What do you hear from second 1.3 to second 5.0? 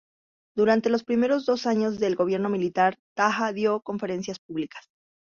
dos años del gobierno militar, Taha dio conferencias públicas.